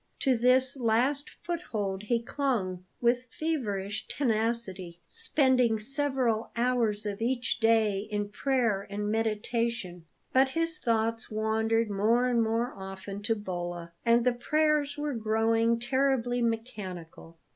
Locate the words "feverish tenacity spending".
3.29-5.77